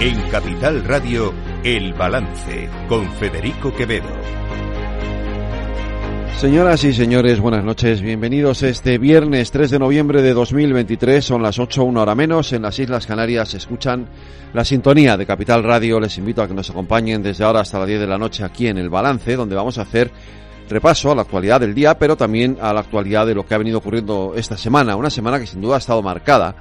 En 0.00 0.30
Capital 0.30 0.84
Radio, 0.84 1.34
El 1.64 1.92
Balance, 1.92 2.70
con 2.88 3.10
Federico 3.14 3.74
Quevedo. 3.74 4.06
Señoras 6.36 6.84
y 6.84 6.94
señores, 6.94 7.40
buenas 7.40 7.64
noches. 7.64 8.00
Bienvenidos 8.00 8.62
este 8.62 8.98
viernes 8.98 9.50
3 9.50 9.72
de 9.72 9.78
noviembre 9.80 10.22
de 10.22 10.34
2023. 10.34 11.24
Son 11.24 11.42
las 11.42 11.58
8, 11.58 11.82
una 11.82 12.02
hora 12.02 12.14
menos. 12.14 12.52
En 12.52 12.62
las 12.62 12.78
Islas 12.78 13.08
Canarias 13.08 13.54
escuchan 13.54 14.06
la 14.54 14.64
sintonía 14.64 15.16
de 15.16 15.26
Capital 15.26 15.64
Radio. 15.64 15.98
Les 15.98 16.16
invito 16.16 16.42
a 16.42 16.46
que 16.46 16.54
nos 16.54 16.70
acompañen 16.70 17.20
desde 17.20 17.42
ahora 17.42 17.62
hasta 17.62 17.80
las 17.80 17.88
10 17.88 17.98
de 17.98 18.06
la 18.06 18.18
noche 18.18 18.44
aquí 18.44 18.68
en 18.68 18.78
El 18.78 18.90
Balance, 18.90 19.34
donde 19.34 19.56
vamos 19.56 19.78
a 19.78 19.82
hacer 19.82 20.12
repaso 20.70 21.10
a 21.10 21.16
la 21.16 21.22
actualidad 21.22 21.58
del 21.58 21.74
día, 21.74 21.98
pero 21.98 22.16
también 22.16 22.56
a 22.60 22.72
la 22.72 22.80
actualidad 22.80 23.26
de 23.26 23.34
lo 23.34 23.44
que 23.44 23.56
ha 23.56 23.58
venido 23.58 23.78
ocurriendo 23.78 24.34
esta 24.36 24.56
semana. 24.56 24.94
Una 24.94 25.10
semana 25.10 25.40
que 25.40 25.46
sin 25.48 25.60
duda 25.60 25.74
ha 25.74 25.78
estado 25.78 26.02
marcada 26.02 26.54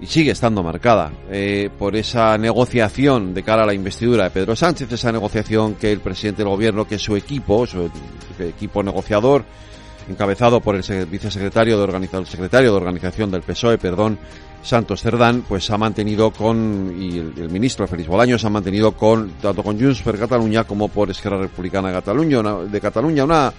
y 0.00 0.06
sigue 0.06 0.32
estando 0.32 0.62
marcada 0.62 1.10
eh, 1.30 1.70
por 1.78 1.96
esa 1.96 2.36
negociación 2.36 3.32
de 3.32 3.42
cara 3.42 3.62
a 3.62 3.66
la 3.66 3.74
investidura 3.74 4.24
de 4.24 4.30
Pedro 4.30 4.54
Sánchez, 4.54 4.92
esa 4.92 5.12
negociación 5.12 5.74
que 5.74 5.90
el 5.92 6.00
presidente 6.00 6.42
del 6.42 6.50
gobierno, 6.50 6.86
que 6.86 6.98
su 6.98 7.16
equipo, 7.16 7.66
su 7.66 7.90
equipo 8.38 8.82
negociador, 8.82 9.44
encabezado 10.08 10.60
por 10.60 10.76
el 10.76 11.06
vicesecretario 11.06 11.78
de 11.78 11.82
organización, 11.82 12.26
secretario 12.26 12.70
de 12.70 12.76
organización 12.76 13.30
del 13.30 13.42
PSOE, 13.42 13.78
perdón, 13.78 14.18
Santos 14.62 15.00
Cerdán, 15.00 15.44
pues 15.48 15.70
ha 15.70 15.78
mantenido 15.78 16.32
con, 16.32 16.96
y 16.98 17.18
el, 17.18 17.50
ministro 17.50 17.86
Félix 17.86 18.08
Bolaños 18.08 18.44
ha 18.44 18.50
mantenido 18.50 18.92
con, 18.92 19.30
tanto 19.40 19.62
con 19.62 19.78
Junts 19.78 20.02
per 20.02 20.18
Cataluña 20.18 20.64
como 20.64 20.88
por 20.88 21.08
Esquerra 21.10 21.38
Republicana 21.38 21.88
de 21.88 21.94
Cataluña, 21.94 22.42
de 22.42 22.80
Cataluña, 22.80 23.24
una 23.24 23.52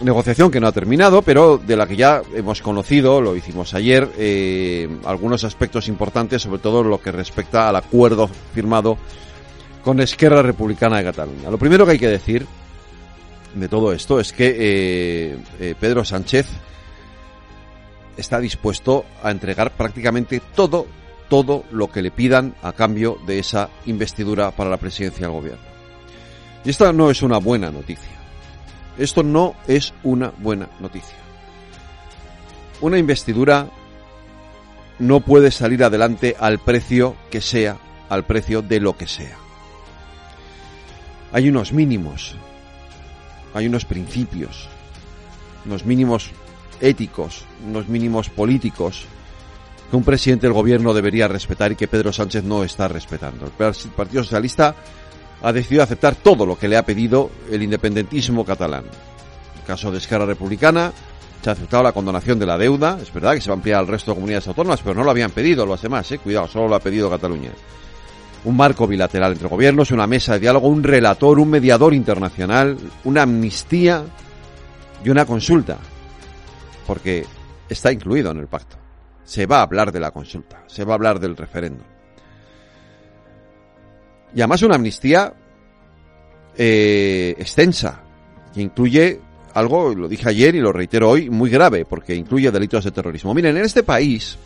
negociación 0.00 0.50
que 0.50 0.60
no 0.60 0.68
ha 0.68 0.72
terminado, 0.72 1.22
pero 1.22 1.58
de 1.58 1.76
la 1.76 1.86
que 1.86 1.96
ya 1.96 2.22
hemos 2.34 2.62
conocido, 2.62 3.20
lo 3.20 3.34
hicimos 3.34 3.74
ayer, 3.74 4.08
eh, 4.16 4.88
algunos 5.04 5.44
aspectos 5.44 5.88
importantes, 5.88 6.42
sobre 6.42 6.60
todo 6.60 6.82
lo 6.82 7.00
que 7.00 7.12
respecta 7.12 7.68
al 7.68 7.76
acuerdo 7.76 8.28
firmado 8.54 8.96
con 9.82 10.00
Esquerra 10.00 10.42
Republicana 10.42 10.98
de 10.98 11.04
Cataluña. 11.04 11.50
Lo 11.50 11.58
primero 11.58 11.84
que 11.84 11.92
hay 11.92 11.98
que 11.98 12.08
decir 12.08 12.46
de 13.54 13.68
todo 13.68 13.92
esto 13.92 14.20
es 14.20 14.32
que 14.32 14.56
eh, 14.58 15.38
eh, 15.60 15.74
Pedro 15.78 16.04
Sánchez 16.04 16.46
está 18.16 18.40
dispuesto 18.40 19.04
a 19.22 19.30
entregar 19.30 19.72
prácticamente 19.72 20.42
todo, 20.54 20.86
todo 21.28 21.64
lo 21.70 21.90
que 21.90 22.02
le 22.02 22.10
pidan 22.10 22.54
a 22.62 22.72
cambio 22.72 23.18
de 23.26 23.38
esa 23.38 23.70
investidura 23.86 24.50
para 24.50 24.70
la 24.70 24.76
presidencia 24.76 25.26
del 25.26 25.36
gobierno. 25.36 25.68
Y 26.64 26.70
esta 26.70 26.92
no 26.92 27.10
es 27.10 27.22
una 27.22 27.38
buena 27.38 27.70
noticia. 27.70 28.17
Esto 28.98 29.22
no 29.22 29.54
es 29.68 29.94
una 30.02 30.32
buena 30.38 30.68
noticia. 30.80 31.16
Una 32.80 32.98
investidura 32.98 33.68
no 34.98 35.20
puede 35.20 35.50
salir 35.50 35.84
adelante 35.84 36.36
al 36.38 36.58
precio 36.58 37.14
que 37.30 37.40
sea, 37.40 37.76
al 38.08 38.24
precio 38.24 38.60
de 38.62 38.80
lo 38.80 38.96
que 38.96 39.06
sea. 39.06 39.36
Hay 41.32 41.48
unos 41.48 41.72
mínimos, 41.72 42.34
hay 43.54 43.66
unos 43.66 43.84
principios, 43.84 44.68
unos 45.64 45.84
mínimos 45.84 46.30
éticos, 46.80 47.44
unos 47.66 47.88
mínimos 47.88 48.30
políticos 48.30 49.04
que 49.90 49.96
un 49.96 50.04
presidente 50.04 50.46
del 50.46 50.54
gobierno 50.54 50.92
debería 50.92 51.28
respetar 51.28 51.72
y 51.72 51.76
que 51.76 51.88
Pedro 51.88 52.12
Sánchez 52.12 52.44
no 52.44 52.64
está 52.64 52.88
respetando. 52.88 53.46
El 53.46 53.74
Partido 53.90 54.22
Socialista 54.22 54.74
ha 55.42 55.52
decidido 55.52 55.82
aceptar 55.82 56.16
todo 56.16 56.44
lo 56.46 56.58
que 56.58 56.68
le 56.68 56.76
ha 56.76 56.84
pedido 56.84 57.30
el 57.50 57.62
independentismo 57.62 58.44
catalán. 58.44 58.84
En 58.84 59.60
el 59.60 59.66
caso 59.66 59.90
de 59.90 59.98
Esquerra 59.98 60.26
Republicana, 60.26 60.92
se 61.42 61.50
ha 61.50 61.52
aceptado 61.52 61.82
la 61.82 61.92
condonación 61.92 62.38
de 62.38 62.46
la 62.46 62.58
deuda. 62.58 62.98
Es 63.00 63.12
verdad 63.12 63.34
que 63.34 63.40
se 63.40 63.48
va 63.48 63.54
a 63.54 63.58
ampliar 63.58 63.80
al 63.80 63.86
resto 63.86 64.10
de 64.10 64.16
comunidades 64.16 64.48
autónomas, 64.48 64.80
pero 64.82 64.94
no 64.94 65.04
lo 65.04 65.10
habían 65.10 65.30
pedido 65.30 65.64
los 65.64 65.80
demás, 65.80 66.10
¿eh? 66.12 66.18
Cuidado, 66.18 66.48
solo 66.48 66.68
lo 66.68 66.74
ha 66.74 66.80
pedido 66.80 67.08
Cataluña. 67.08 67.50
Un 68.44 68.56
marco 68.56 68.86
bilateral 68.86 69.32
entre 69.32 69.48
gobiernos, 69.48 69.90
una 69.90 70.06
mesa 70.06 70.34
de 70.34 70.40
diálogo, 70.40 70.68
un 70.68 70.82
relator, 70.82 71.38
un 71.38 71.50
mediador 71.50 71.94
internacional, 71.94 72.76
una 73.04 73.22
amnistía 73.22 74.04
y 75.04 75.10
una 75.10 75.24
consulta. 75.24 75.78
Porque 76.86 77.26
está 77.68 77.92
incluido 77.92 78.30
en 78.30 78.38
el 78.38 78.46
pacto. 78.46 78.76
Se 79.24 79.46
va 79.46 79.58
a 79.58 79.62
hablar 79.62 79.92
de 79.92 80.00
la 80.00 80.10
consulta, 80.10 80.64
se 80.66 80.84
va 80.84 80.92
a 80.92 80.94
hablar 80.94 81.20
del 81.20 81.36
referéndum. 81.36 81.97
Y 84.34 84.40
además 84.40 84.62
una 84.62 84.76
amnistía 84.76 85.32
eh, 86.56 87.34
extensa, 87.38 88.02
que 88.52 88.60
incluye 88.60 89.20
algo, 89.54 89.94
lo 89.94 90.08
dije 90.08 90.28
ayer 90.28 90.54
y 90.54 90.60
lo 90.60 90.72
reitero 90.72 91.10
hoy, 91.10 91.30
muy 91.30 91.50
grave, 91.50 91.84
porque 91.84 92.14
incluye 92.14 92.50
delitos 92.50 92.84
de 92.84 92.90
terrorismo. 92.90 93.34
Miren, 93.34 93.56
en 93.56 93.64
este 93.64 93.82
país, 93.82 94.36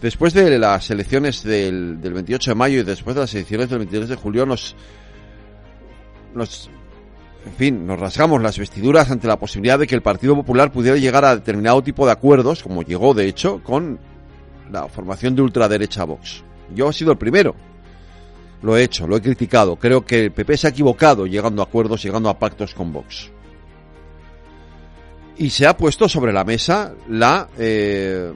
después 0.00 0.32
de 0.32 0.58
las 0.58 0.90
elecciones 0.90 1.42
del, 1.42 2.00
del 2.00 2.14
28 2.14 2.52
de 2.52 2.54
mayo 2.54 2.80
y 2.80 2.84
después 2.84 3.14
de 3.14 3.22
las 3.22 3.34
elecciones 3.34 3.68
del 3.68 3.78
23 3.80 4.08
de 4.08 4.16
julio, 4.16 4.46
nos, 4.46 4.74
nos, 6.34 6.70
en 7.44 7.52
fin, 7.52 7.86
nos 7.86 7.98
rasgamos 7.98 8.42
las 8.42 8.58
vestiduras 8.58 9.10
ante 9.10 9.28
la 9.28 9.38
posibilidad 9.38 9.78
de 9.78 9.86
que 9.86 9.94
el 9.94 10.02
Partido 10.02 10.34
Popular 10.34 10.72
pudiera 10.72 10.96
llegar 10.96 11.24
a 11.24 11.36
determinado 11.36 11.82
tipo 11.82 12.06
de 12.06 12.12
acuerdos, 12.12 12.62
como 12.62 12.82
llegó 12.82 13.14
de 13.14 13.26
hecho, 13.26 13.62
con 13.62 13.98
la 14.70 14.88
formación 14.88 15.34
de 15.36 15.42
ultraderecha 15.42 16.04
Vox. 16.04 16.42
Yo 16.74 16.90
he 16.90 16.92
sido 16.92 17.12
el 17.12 17.18
primero 17.18 17.54
lo 18.62 18.76
he 18.76 18.82
hecho, 18.82 19.06
lo 19.06 19.16
he 19.16 19.22
criticado. 19.22 19.76
Creo 19.76 20.04
que 20.04 20.24
el 20.24 20.32
PP 20.32 20.56
se 20.56 20.66
ha 20.66 20.70
equivocado 20.70 21.26
llegando 21.26 21.62
a 21.62 21.66
acuerdos, 21.66 22.02
llegando 22.02 22.28
a 22.28 22.38
pactos 22.38 22.74
con 22.74 22.92
Vox. 22.92 23.30
Y 25.38 25.50
se 25.50 25.66
ha 25.66 25.76
puesto 25.76 26.08
sobre 26.08 26.32
la 26.32 26.44
mesa 26.44 26.94
la 27.08 27.48
eh, 27.58 28.32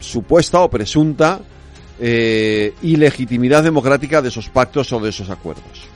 supuesta 0.00 0.60
o 0.60 0.68
presunta 0.70 1.40
eh, 2.00 2.74
ilegitimidad 2.82 3.62
democrática 3.62 4.20
de 4.20 4.28
esos 4.28 4.48
pactos 4.48 4.92
o 4.92 5.00
de 5.00 5.10
esos 5.10 5.30
acuerdos. 5.30 5.86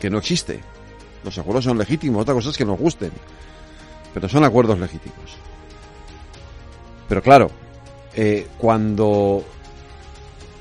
Que 0.00 0.08
no 0.08 0.18
existe. 0.18 0.60
Los 1.22 1.38
acuerdos 1.38 1.64
son 1.64 1.78
legítimos, 1.78 2.22
otra 2.22 2.34
cosa 2.34 2.50
es 2.50 2.56
que 2.56 2.64
nos 2.64 2.78
gusten. 2.78 3.12
Pero 4.14 4.28
son 4.28 4.44
acuerdos 4.44 4.78
legítimos. 4.78 5.36
Pero 7.08 7.22
claro, 7.22 7.50
eh, 8.14 8.48
cuando 8.58 9.44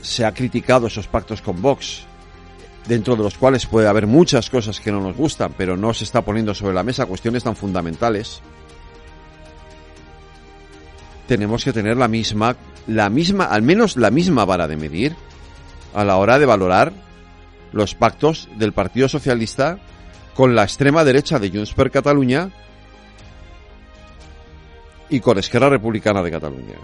se 0.02 0.26
ha 0.26 0.34
criticado 0.34 0.88
esos 0.88 1.08
pactos 1.08 1.42
con 1.42 1.62
Vox, 1.62 2.04
dentro 2.88 3.16
de 3.16 3.24
los 3.24 3.38
cuales 3.38 3.66
puede 3.66 3.88
haber 3.88 4.08
muchas 4.08 4.50
cosas 4.50 4.80
que 4.80 4.92
no 4.92 5.00
nos 5.00 5.16
gustan, 5.16 5.54
pero 5.58 5.78
no 5.78 5.94
se 5.94 6.04
está 6.04 6.22
poniendo 6.22 6.54
sobre 6.54 6.74
la 6.74 6.84
mesa 6.84 7.06
cuestiones 7.06 7.44
tan 7.44 7.56
fundamentales. 7.56 8.42
Tenemos 11.28 11.64
que 11.64 11.72
tener 11.72 11.98
la 11.98 12.08
misma, 12.08 12.56
la 12.88 13.10
misma, 13.10 13.46
al 13.46 13.62
menos 13.62 13.96
la 13.96 14.12
misma 14.12 14.46
vara 14.46 14.68
de 14.68 14.78
medir 14.78 15.16
a 15.94 16.04
la 16.04 16.18
hora 16.18 16.40
de 16.40 16.46
valorar 16.46 16.92
los 17.72 17.96
pactos 17.96 18.50
del 18.58 18.74
Partido 18.74 19.08
Socialista 19.08 19.80
con 20.34 20.56
la 20.56 20.64
extrema 20.64 21.04
derecha 21.04 21.40
de 21.40 21.50
Junts 21.50 21.74
per 21.74 21.92
Cataluña 21.92 22.50
y 25.10 25.20
con 25.20 25.38
Esquerra 25.38 25.70
Republicana 25.70 26.24
de 26.24 26.32
Cataluña. 26.32 26.76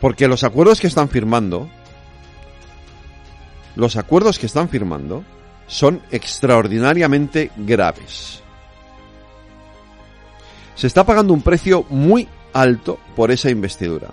Porque 0.00 0.28
los 0.28 0.44
acuerdos 0.44 0.80
que 0.80 0.86
están 0.86 1.08
firmando, 1.08 1.68
los 3.76 3.96
acuerdos 3.96 4.38
que 4.38 4.46
están 4.46 4.68
firmando 4.68 5.24
son 5.66 6.02
extraordinariamente 6.10 7.50
graves. 7.56 8.42
Se 10.74 10.86
está 10.86 11.04
pagando 11.04 11.32
un 11.32 11.42
precio 11.42 11.86
muy 11.88 12.28
alto 12.52 12.98
por 13.16 13.30
esa 13.30 13.50
investidura. 13.50 14.08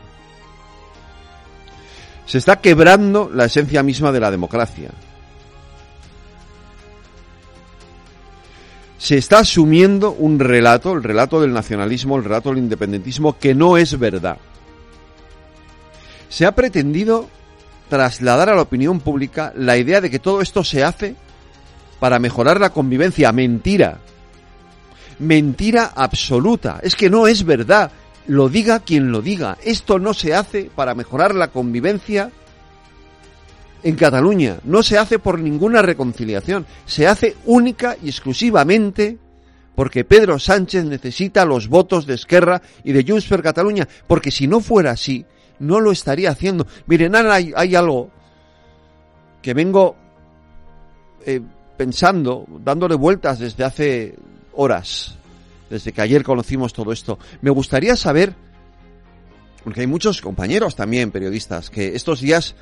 Se 2.25 2.38
está 2.38 2.62
quebrando 2.62 3.30
la 3.34 3.46
esencia 3.46 3.84
misma 3.84 4.13
de 4.13 4.19
la 4.22 4.31
democracia. 4.31 4.90
Se 8.98 9.18
está 9.18 9.40
asumiendo 9.40 10.12
un 10.12 10.40
relato, 10.40 10.94
el 10.94 11.04
relato 11.04 11.42
del 11.42 11.52
nacionalismo, 11.52 12.16
el 12.16 12.24
relato 12.24 12.50
del 12.50 12.60
independentismo, 12.60 13.38
que 13.38 13.54
no 13.54 13.75
es 13.75 14.00
verdad 14.00 14.38
se 16.33 16.47
ha 16.47 16.56
pretendido 16.56 17.30
trasladar 17.89 18.50
a 18.50 18.56
la 18.56 18.63
opinión 18.63 19.00
pública 19.01 19.53
la 19.56 19.77
idea 19.77 20.01
de 20.01 20.09
que 20.09 20.18
todo 20.18 20.41
esto 20.41 20.63
se 20.63 20.83
hace 20.83 21.15
para 22.00 22.18
mejorar 22.18 22.59
la 22.59 22.71
convivencia. 22.71 23.31
Mentira. 23.31 24.00
Mentira 25.19 25.91
absoluta. 25.95 26.80
Es 26.81 26.95
que 26.95 27.12
no 27.12 27.27
es 27.27 27.44
verdad. 27.45 27.91
Lo 28.25 28.50
diga 28.50 28.80
quien 28.80 29.12
lo 29.12 29.21
diga. 29.21 29.59
Esto 29.63 30.00
no 30.00 30.15
se 30.15 30.33
hace 30.33 30.71
para 30.75 30.95
mejorar 30.95 31.35
la 31.35 31.50
convivencia 31.50 32.31
en 33.83 33.95
Cataluña. 33.95 34.57
No 34.63 34.81
se 34.81 34.97
hace 34.97 35.19
por 35.19 35.38
ninguna 35.38 35.83
reconciliación. 35.83 36.65
Se 36.88 37.06
hace 37.06 37.35
única 37.45 37.95
y 38.01 38.07
exclusivamente 38.07 39.19
porque 39.75 40.03
Pedro 40.03 40.39
Sánchez 40.39 40.85
necesita 40.85 41.45
los 41.45 41.68
votos 41.68 42.07
de 42.07 42.15
Esquerra 42.15 42.63
y 42.83 42.91
de 42.91 43.06
Junts 43.07 43.27
per 43.27 43.44
Cataluña. 43.44 43.88
Porque 44.07 44.31
si 44.31 44.47
no 44.47 44.62
fuera 44.62 44.89
así, 44.89 45.27
no 45.63 45.80
lo 45.80 45.92
estaría 45.92 46.30
haciendo. 46.30 46.68
Miren, 46.86 47.15
hay, 47.15 47.54
hay 47.56 47.75
algo 47.75 48.10
que 49.42 49.54
vengo 49.54 49.95
eh, 51.25 51.42
pensando, 51.77 52.45
dándole 52.63 52.95
vueltas 52.95 53.39
desde 53.39 53.63
hace 53.63 54.15
horas, 54.54 55.15
desde 55.69 55.92
que 55.92 56.01
ayer 56.01 56.24
conocimos 56.24 56.74
todo 56.74 56.92
esto. 56.92 57.18
Me 57.42 57.50
gustaría 57.50 57.95
saber 57.95 58.33
porque 59.63 59.81
hay 59.81 59.88
muchos 59.88 60.21
compañeros 60.21 60.75
también, 60.75 61.12
periodistas, 61.12 61.69
que 61.69 61.95
estos 61.95 62.19
días 62.19 62.56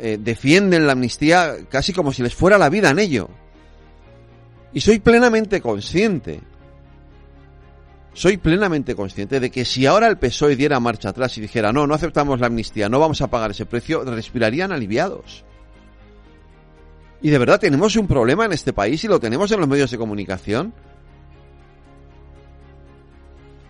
eh, 0.00 0.18
defienden 0.18 0.86
la 0.86 0.92
amnistía 0.92 1.56
casi 1.68 1.92
como 1.92 2.12
si 2.12 2.22
les 2.22 2.34
fuera 2.34 2.56
la 2.56 2.70
vida 2.70 2.90
en 2.90 2.98
ello. 2.98 3.28
Y 4.72 4.80
soy 4.80 4.98
plenamente 4.98 5.60
consciente, 5.60 6.40
soy 8.14 8.36
plenamente 8.36 8.94
consciente 8.94 9.40
de 9.40 9.50
que 9.50 9.64
si 9.64 9.86
ahora 9.86 10.06
el 10.06 10.18
PSOE 10.18 10.56
diera 10.56 10.80
marcha 10.80 11.10
atrás 11.10 11.36
y 11.36 11.40
dijera, 11.40 11.72
no, 11.72 11.86
no 11.86 11.94
aceptamos 11.94 12.40
la 12.40 12.46
amnistía, 12.46 12.88
no 12.88 13.00
vamos 13.00 13.20
a 13.20 13.26
pagar 13.26 13.50
ese 13.50 13.66
precio, 13.66 14.04
respirarían 14.04 14.72
aliviados. 14.72 15.44
Y 17.20 17.30
de 17.30 17.38
verdad 17.38 17.58
tenemos 17.58 17.96
un 17.96 18.06
problema 18.06 18.44
en 18.44 18.52
este 18.52 18.72
país 18.72 19.02
y 19.02 19.08
lo 19.08 19.18
tenemos 19.18 19.50
en 19.50 19.58
los 19.58 19.68
medios 19.68 19.90
de 19.90 19.98
comunicación 19.98 20.72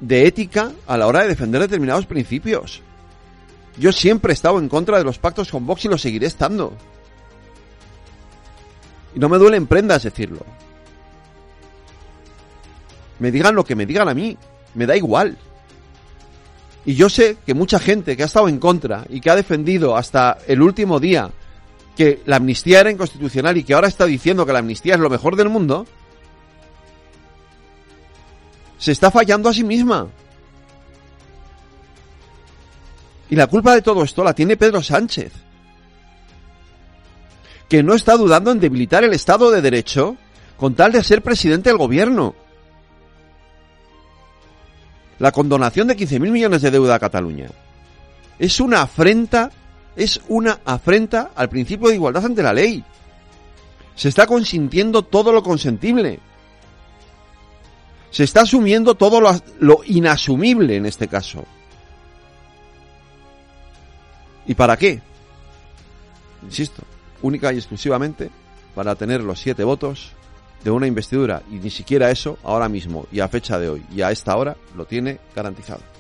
de 0.01 0.27
ética 0.27 0.73
a 0.87 0.99
la 0.99 1.07
hora 1.07 1.23
de 1.23 1.29
defender 1.29 1.63
determinados 1.63 2.05
principios. 2.05 2.83
Yo 3.79 3.93
siempre 3.93 4.33
he 4.33 4.35
estado 4.35 4.59
en 4.59 4.69
contra 4.69 4.99
de 4.99 5.05
los 5.05 5.19
pactos 5.19 5.51
con 5.51 5.67
Vox 5.67 5.87
y 5.87 5.89
lo 5.89 5.97
seguiré 5.97 6.27
estando. 6.27 6.75
Y 9.15 9.19
no 9.19 9.29
me 9.29 9.39
duelen 9.39 9.67
prendas 9.67 10.03
decirlo. 10.03 10.45
Me 13.25 13.33
digan 13.33 13.55
lo 13.55 13.65
que 13.65 13.75
me 13.75 13.87
digan 13.87 14.07
a 14.07 14.13
mí, 14.13 14.37
me 14.75 14.85
da 14.85 14.95
igual. 14.95 15.39
Y 16.85 16.95
yo 16.95 17.09
sé 17.09 17.39
que 17.47 17.55
mucha 17.55 17.79
gente 17.79 18.19
que 18.19 18.23
ha 18.23 18.27
estado 18.27 18.51
en 18.51 18.59
contra 18.59 19.07
y 19.09 19.23
que 19.23 19.31
ha 19.31 19.35
defendido 19.35 19.97
hasta 19.97 20.37
el 20.47 20.61
último 20.61 21.01
día 21.01 21.31
que 21.97 22.21
la 22.27 22.37
amnistía 22.37 22.81
era 22.81 22.91
inconstitucional 22.91 23.57
y 23.57 23.65
que 23.65 23.73
ahora 23.73 23.89
está 23.89 24.05
diciendo 24.05 24.45
que 24.45 24.53
la 24.53 24.59
amnistía 24.59 24.93
es 24.93 25.01
lo 25.01 25.09
mejor 25.09 25.37
del 25.37 25.49
mundo, 25.49 25.87
se 28.77 28.93
está 28.93 29.11
fallando 29.11 29.49
a 29.49 29.55
sí 29.55 29.65
misma. 29.65 30.09
Y 33.31 33.37
la 33.37 33.47
culpa 33.47 33.75
de 33.75 33.81
todo 33.81 34.05
esto 34.05 34.23
la 34.23 34.35
tiene 34.35 34.59
Pedro 34.59 34.83
Sánchez, 34.83 35.33
que 37.71 37.83
no 37.83 37.95
está 37.95 38.19
dudando 38.19 38.51
en 38.51 38.61
debilitar 38.61 39.03
el 39.03 39.15
Estado 39.15 39.51
de 39.51 39.63
Derecho 39.63 40.19
con 40.59 40.75
tal 40.75 40.93
de 40.93 41.03
ser 41.03 41.23
presidente 41.23 41.71
del 41.71 41.79
gobierno. 41.79 42.44
La 45.25 45.33
condonación 45.33 45.89
de 45.89 45.97
15.000 45.97 46.31
millones 46.31 46.61
de 46.61 46.71
deuda 46.71 46.97
a 46.97 46.99
Cataluña 46.99 47.49
es 48.39 48.61
una 48.61 48.83
afrenta, 48.83 49.51
es 49.97 50.21
una 50.29 50.61
afrenta 50.67 51.31
al 51.35 51.49
principio 51.49 51.89
de 51.89 51.95
igualdad 51.95 52.27
ante 52.27 52.43
la 52.43 52.53
ley. 52.53 52.85
Se 53.95 54.11
está 54.11 54.27
consintiendo 54.27 55.01
todo 55.01 55.33
lo 55.33 55.43
consentible. 55.43 56.21
Se 58.11 58.25
está 58.25 58.43
asumiendo 58.43 58.97
todo 58.97 59.19
lo, 59.19 59.31
lo 59.61 59.81
inasumible 59.87 60.77
en 60.77 60.85
este 60.85 61.09
caso. 61.09 61.47
¿Y 64.47 64.53
para 64.55 64.77
qué? 64.77 65.01
Insisto, 66.43 66.83
única 67.23 67.51
y 67.51 67.57
exclusivamente 67.57 68.31
para 68.75 68.95
tener 68.95 69.23
los 69.23 69.41
siete 69.41 69.65
votos 69.65 70.13
de 70.65 70.71
una 70.71 70.87
investidura 70.87 71.43
y 71.51 71.57
ni 71.57 71.71
siquiera 71.71 72.11
eso 72.11 72.39
ahora 72.43 72.69
mismo 72.69 73.07
y 73.13 73.21
a 73.21 73.29
fecha 73.29 73.59
de 73.59 73.69
hoy 73.69 73.83
y 73.95 74.01
a 74.03 74.11
esta 74.11 74.37
hora 74.37 74.57
lo 74.77 74.87
tiene 74.87 75.19
garantizado. 75.37 75.94